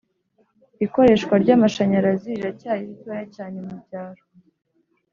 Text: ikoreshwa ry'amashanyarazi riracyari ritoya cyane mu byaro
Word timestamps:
ikoreshwa 0.85 1.33
ry'amashanyarazi 1.43 2.27
riracyari 2.37 2.83
ritoya 2.89 3.25
cyane 3.35 3.57
mu 3.65 3.75
byaro 3.83 4.23